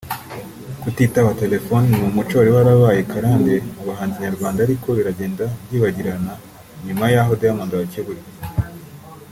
[0.81, 6.33] Kutitaba telefone ni umuco wari warabaye karande mu bahanzi nyarwanda ariko biragenda byibagirana
[6.85, 8.23] nyuma y’aho Diamond abakeburiye